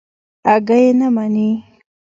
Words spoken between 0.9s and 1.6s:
نه مني.